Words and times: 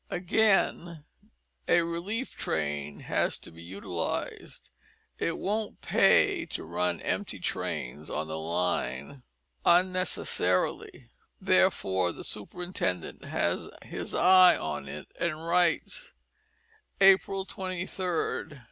Again 0.09 1.05
a 1.67 1.83
"Relief 1.83 2.35
Train" 2.35 3.01
has 3.01 3.37
to 3.37 3.51
be 3.51 3.61
utilised. 3.61 4.71
It 5.19 5.37
won't 5.37 5.79
"pay" 5.81 6.47
to 6.47 6.63
run 6.63 6.99
empty 7.01 7.37
trains 7.37 8.09
on 8.09 8.27
the 8.27 8.39
line 8.39 9.21
unnecessarily, 9.63 11.11
therefore 11.39 12.11
the 12.11 12.23
superintendent 12.23 13.25
has 13.25 13.69
his 13.83 14.15
eye 14.15 14.57
on 14.57 14.87
it, 14.87 15.05
and 15.19 15.45
writes: 15.45 16.13
"April 16.99 17.45
23rd. 17.45 18.59